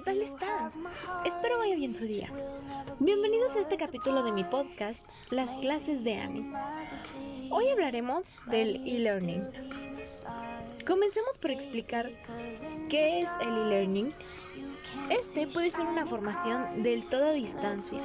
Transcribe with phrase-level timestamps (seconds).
[0.00, 0.70] tal están?
[1.24, 2.28] Espero vaya bien su día.
[2.98, 6.52] Bienvenidos a este capítulo de mi podcast, Las clases de Annie.
[7.50, 9.42] Hoy hablaremos del e-learning.
[10.86, 12.10] Comencemos por explicar
[12.88, 14.12] qué es el e-learning.
[15.10, 18.00] Este puede ser una formación del todo a distancia,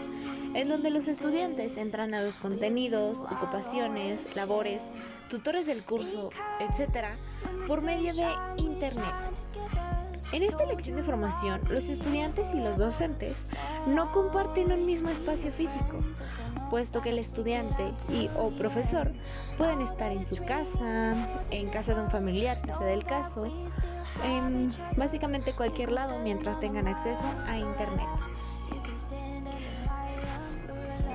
[0.53, 4.90] en donde los estudiantes entran a los contenidos, ocupaciones, labores,
[5.29, 6.29] tutores del curso,
[6.59, 7.07] etc.,
[7.67, 9.15] por medio de Internet.
[10.31, 13.47] En esta lección de formación, los estudiantes y los docentes
[13.87, 15.97] no comparten un mismo espacio físico,
[16.70, 19.12] puesto que el estudiante y o profesor
[19.57, 23.45] pueden estar en su casa, en casa de un familiar si se da el caso,
[24.23, 28.07] en básicamente cualquier lado mientras tengan acceso a Internet.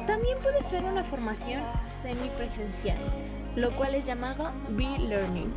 [0.08, 1.62] También puede ser una formación
[2.02, 2.98] semipresencial,
[3.54, 5.54] lo cual es llamado B-Learning.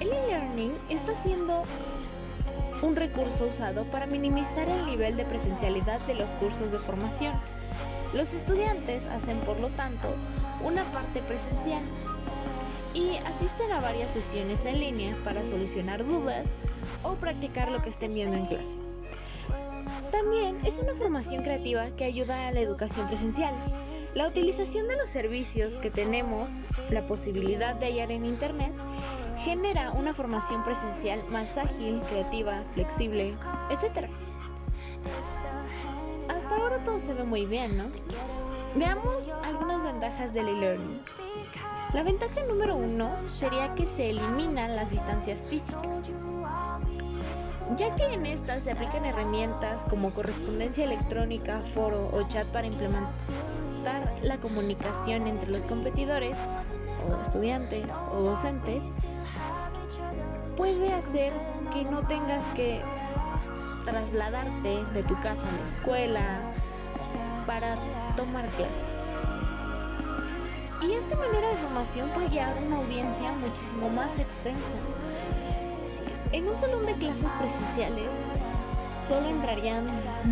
[0.00, 1.64] El e-learning está siendo
[2.82, 7.34] un recurso usado para minimizar el nivel de presencialidad de los cursos de formación.
[8.14, 10.14] Los estudiantes hacen, por lo tanto,
[10.62, 11.82] una parte presencial
[12.94, 16.54] y asisten a varias sesiones en línea para solucionar dudas
[17.02, 18.78] o practicar lo que estén viendo en clase.
[20.10, 23.54] También es una formación creativa que ayuda a la educación presencial.
[24.14, 28.72] La utilización de los servicios que tenemos, la posibilidad de hallar en Internet,
[29.38, 33.34] genera una formación presencial más ágil, creativa, flexible,
[33.70, 34.08] etc.
[36.28, 37.84] Hasta ahora todo se ve muy bien, ¿no?
[38.74, 41.02] Veamos algunas ventajas del e-learning.
[41.94, 46.02] La ventaja número uno sería que se eliminan las distancias físicas,
[47.76, 54.12] ya que en estas se aplican herramientas como correspondencia electrónica, foro o chat para implementar
[54.22, 56.38] la comunicación entre los competidores
[57.08, 58.84] o estudiantes o docentes
[60.56, 61.32] puede hacer
[61.72, 62.82] que no tengas que
[63.84, 66.40] trasladarte de tu casa a la escuela
[67.46, 67.76] para
[68.16, 69.04] tomar clases.
[70.82, 74.74] Y esta manera de formación puede a una audiencia muchísimo más extensa.
[76.32, 78.14] En un salón de clases presenciales
[79.00, 79.86] solo entrarían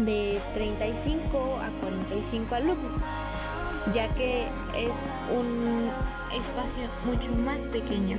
[0.04, 3.04] de 35 a 45 alumnos,
[3.92, 5.90] ya que es un
[6.34, 8.18] espacio mucho más pequeño.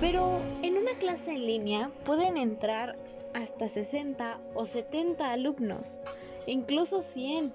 [0.00, 2.96] Pero en una clase en línea pueden entrar
[3.34, 6.00] hasta 60 o 70 alumnos,
[6.46, 7.52] incluso 100.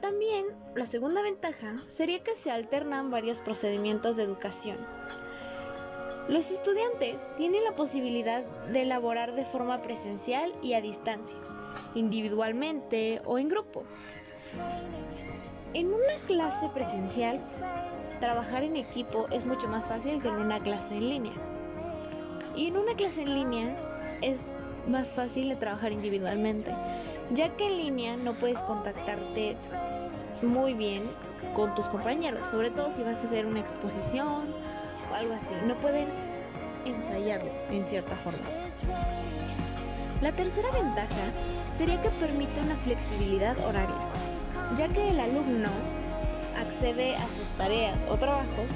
[0.00, 4.76] También la segunda ventaja sería que se alternan varios procedimientos de educación.
[6.28, 11.38] Los estudiantes tienen la posibilidad de elaborar de forma presencial y a distancia,
[11.94, 13.84] individualmente o en grupo.
[15.72, 17.40] En una clase presencial,
[18.18, 21.32] trabajar en equipo es mucho más fácil que en una clase en línea.
[22.56, 23.76] Y en una clase en línea
[24.20, 24.46] es
[24.88, 26.74] más fácil de trabajar individualmente,
[27.30, 29.56] ya que en línea no puedes contactarte
[30.42, 31.04] muy bien
[31.54, 34.52] con tus compañeros, sobre todo si vas a hacer una exposición
[35.12, 35.54] o algo así.
[35.66, 36.08] No pueden
[36.84, 38.40] ensayarlo en cierta forma.
[40.20, 41.30] La tercera ventaja
[41.70, 44.29] sería que permite una flexibilidad horaria
[44.76, 45.68] ya que el alumno
[46.56, 48.70] accede a sus tareas o trabajos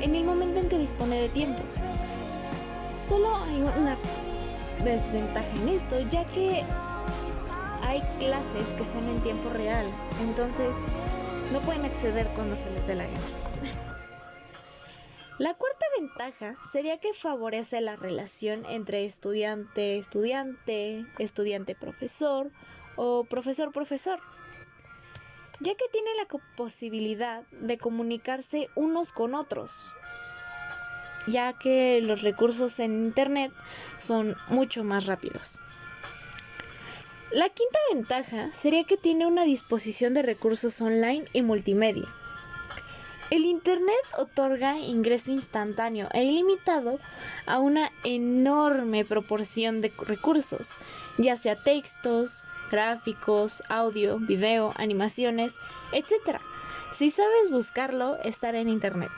[0.00, 1.62] en el momento en que dispone de tiempo.
[2.98, 3.96] Solo hay una
[4.84, 6.64] desventaja en esto, ya que
[7.82, 9.86] hay clases que son en tiempo real,
[10.20, 10.76] entonces
[11.52, 13.18] no pueden acceder cuando se les dé la gana.
[15.38, 22.50] La cuarta ventaja sería que favorece la relación entre estudiante-estudiante, estudiante-profesor
[22.96, 24.18] o profesor-profesor
[25.60, 26.26] ya que tiene la
[26.56, 29.92] posibilidad de comunicarse unos con otros,
[31.26, 33.52] ya que los recursos en Internet
[33.98, 35.60] son mucho más rápidos.
[37.30, 42.06] La quinta ventaja sería que tiene una disposición de recursos online y multimedia.
[43.30, 46.98] El Internet otorga ingreso instantáneo e ilimitado
[47.46, 50.72] a una enorme proporción de recursos,
[51.18, 55.56] ya sea textos, gráficos, audio, video, animaciones,
[55.92, 56.38] etc.
[56.92, 59.10] Si sabes buscarlo, estará en Internet.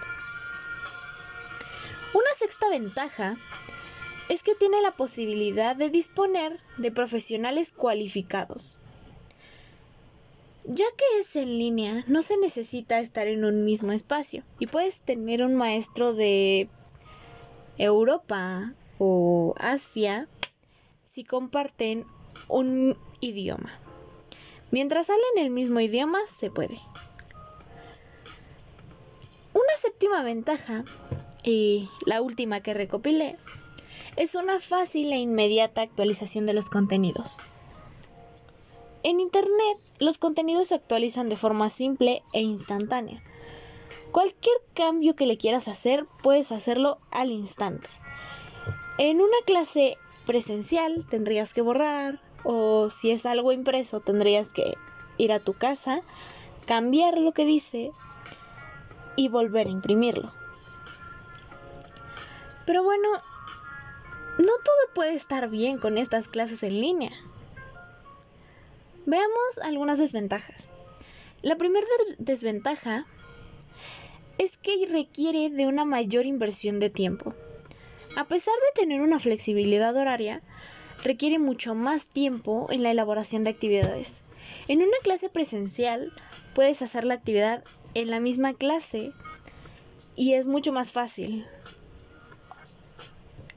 [2.13, 3.37] Una sexta ventaja
[4.29, 8.79] es que tiene la posibilidad de disponer de profesionales cualificados.
[10.65, 15.01] Ya que es en línea, no se necesita estar en un mismo espacio y puedes
[15.01, 16.69] tener un maestro de
[17.79, 20.29] Europa o Asia
[21.03, 22.05] si comparten
[22.49, 23.71] un idioma.
[24.71, 26.79] Mientras hablen el mismo idioma, se puede.
[29.53, 30.85] Una séptima ventaja,
[31.43, 33.37] y la última que recopilé,
[34.17, 37.39] es una fácil e inmediata actualización de los contenidos.
[39.03, 43.23] En Internet, los contenidos se actualizan de forma simple e instantánea.
[44.13, 47.89] Cualquier cambio que le quieras hacer, puedes hacerlo al instante.
[48.99, 49.97] En una clase
[50.27, 54.77] presencial tendrías que borrar o si es algo impreso tendrías que
[55.19, 56.03] ir a tu casa,
[56.67, 57.91] cambiar lo que dice
[59.17, 60.33] y volver a imprimirlo.
[62.67, 63.09] Pero bueno,
[64.39, 67.13] no todo puede estar bien con estas clases en línea.
[69.07, 70.71] Veamos algunas desventajas.
[71.43, 71.87] La primera
[72.19, 73.07] desventaja
[74.39, 77.35] es que requiere de una mayor inversión de tiempo.
[78.17, 80.43] A pesar de tener una flexibilidad horaria,
[81.03, 84.23] requiere mucho más tiempo en la elaboración de actividades.
[84.69, 86.13] En una clase presencial
[86.55, 87.65] puedes hacer la actividad
[87.95, 89.13] en la misma clase
[90.17, 91.47] y es mucho más fácil.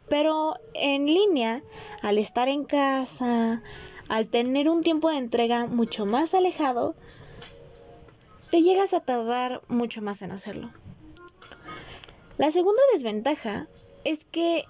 [0.10, 1.64] Pero en línea,
[2.02, 3.64] al estar en casa,
[4.10, 6.96] al tener un tiempo de entrega mucho más alejado,
[8.52, 10.70] te llegas a tardar mucho más en hacerlo.
[12.38, 13.68] La segunda desventaja
[14.04, 14.66] es que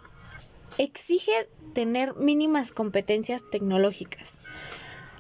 [0.78, 4.40] exige tener mínimas competencias tecnológicas.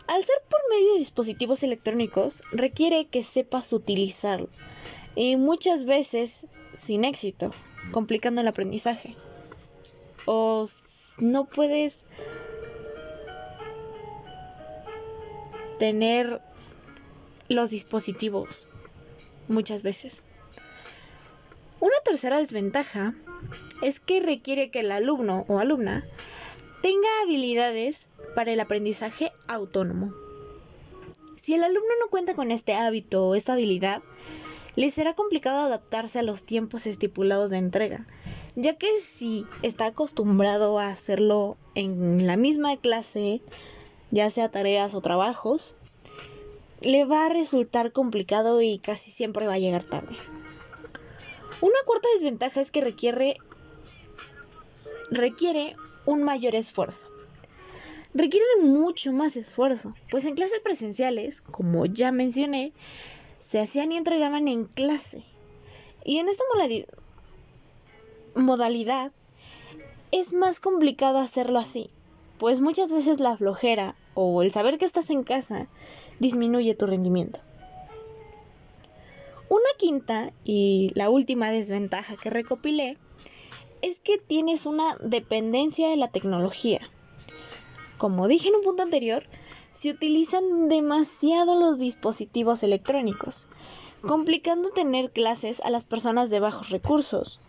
[0.07, 4.49] Al ser por medio de dispositivos electrónicos, requiere que sepas utilizarlo
[5.15, 7.51] y muchas veces sin éxito,
[7.91, 9.15] complicando el aprendizaje.
[10.25, 10.65] O
[11.19, 12.05] no puedes
[15.79, 16.41] tener
[17.49, 18.69] los dispositivos
[19.47, 20.23] muchas veces.
[21.83, 23.13] Una tercera desventaja
[23.81, 26.05] es que requiere que el alumno o alumna
[26.81, 30.13] tenga habilidades para el aprendizaje autónomo.
[31.35, 34.01] Si el alumno no cuenta con este hábito o esta habilidad,
[34.77, 38.07] le será complicado adaptarse a los tiempos estipulados de entrega,
[38.55, 43.41] ya que si está acostumbrado a hacerlo en la misma clase,
[44.09, 45.75] ya sea tareas o trabajos,
[46.79, 50.15] le va a resultar complicado y casi siempre va a llegar tarde.
[51.63, 53.37] Una cuarta desventaja es que requiere,
[56.05, 57.07] un mayor esfuerzo.
[58.13, 62.73] Requiere de mucho más esfuerzo, pues en clases presenciales, como ya mencioné,
[63.39, 65.23] se hacían y entregaban en clase.
[66.03, 66.43] Y en esta
[68.35, 69.13] modalidad
[70.11, 71.89] es más complicado hacerlo así,
[72.39, 75.67] pues muchas veces la flojera o el saber que estás en casa
[76.19, 77.39] disminuye tu rendimiento.
[79.49, 82.97] Una quinta y la última desventaja que recopilé
[83.81, 86.79] es que tienes una dependencia de la tecnología.
[87.97, 89.23] Como dije en un punto anterior,
[89.73, 93.47] se utilizan demasiado los dispositivos electrónicos,
[94.07, 97.41] complicando tener clases a las personas de bajos recursos,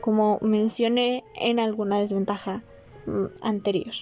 [0.00, 2.62] como mencioné en alguna desventaja
[3.06, 3.94] mm, anterior.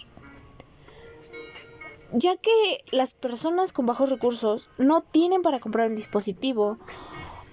[2.12, 6.78] Ya que las personas con bajos recursos no tienen para comprar un dispositivo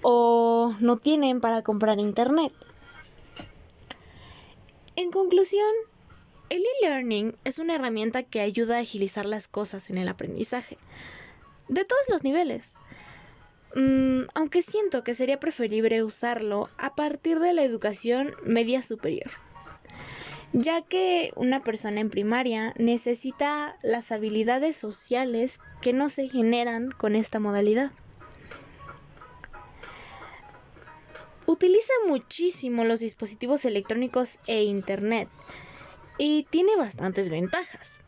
[0.04, 2.52] o no tienen para comprar internet.
[4.96, 5.72] En conclusión,
[6.50, 10.78] el e-learning es una herramienta que ayuda a agilizar las cosas en el aprendizaje,
[11.68, 12.74] de todos los niveles.
[13.74, 19.30] Mm, aunque siento que sería preferible usarlo a partir de la educación media superior,
[20.52, 27.16] ya que una persona en primaria necesita las habilidades sociales que no se generan con
[27.16, 27.90] esta modalidad.
[31.46, 35.28] Utiliza muchísimo los dispositivos electrónicos e Internet
[36.18, 38.00] y tiene bastantes ventajas.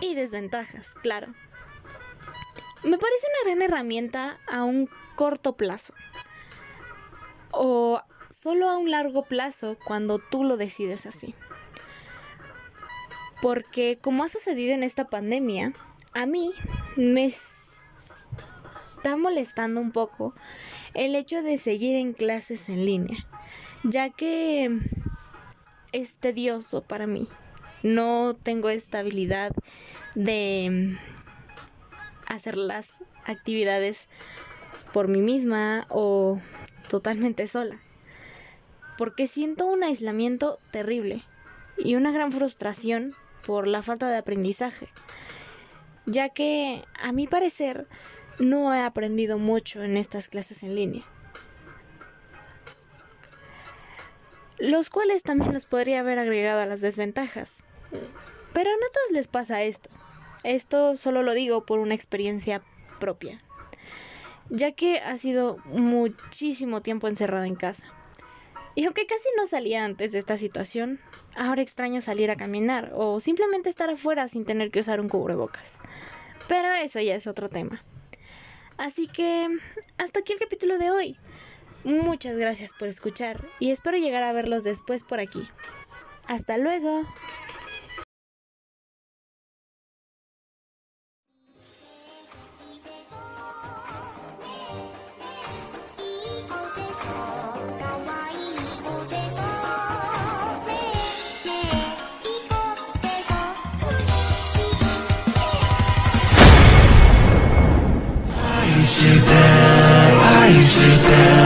[0.00, 1.34] Y desventajas, claro.
[2.84, 5.92] Me parece una gran herramienta a un corto plazo.
[7.50, 11.34] O solo a un largo plazo cuando tú lo decides así.
[13.42, 15.72] Porque como ha sucedido en esta pandemia,
[16.14, 16.52] a mí
[16.96, 20.32] me está molestando un poco
[20.94, 23.18] el hecho de seguir en clases en línea,
[23.82, 24.78] ya que
[25.92, 27.28] es tedioso para mí.
[27.82, 29.52] No tengo esta habilidad
[30.14, 30.98] de
[32.26, 32.90] hacer las
[33.24, 34.08] actividades
[34.92, 36.40] por mí misma o
[36.88, 37.80] totalmente sola,
[38.98, 41.22] porque siento un aislamiento terrible
[41.78, 43.14] y una gran frustración
[43.46, 44.88] por la falta de aprendizaje,
[46.06, 47.86] ya que a mi parecer
[48.40, 51.04] no he aprendido mucho en estas clases en línea.
[54.58, 57.64] Los cuales también los podría haber agregado a las desventajas.
[58.52, 59.88] Pero no a todos les pasa esto.
[60.42, 62.62] Esto solo lo digo por una experiencia
[62.98, 63.42] propia.
[64.48, 67.84] Ya que ha sido muchísimo tiempo encerrada en casa.
[68.74, 71.00] Y aunque casi no salía antes de esta situación,
[71.36, 75.78] ahora extraño salir a caminar o simplemente estar afuera sin tener que usar un cubrebocas.
[76.48, 77.82] Pero eso ya es otro tema.
[78.80, 79.46] Así que
[79.98, 81.18] hasta aquí el capítulo de hoy.
[81.84, 85.42] Muchas gracias por escuchar y espero llegar a verlos después por aquí.
[86.28, 87.04] Hasta luego.
[110.52, 111.39] 你是的。